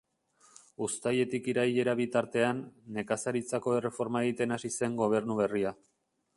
[0.85, 2.63] Uztailetik irailera bitartean,
[2.97, 5.79] nekazaritzako erreforma egiten hasi zen gobernu berria.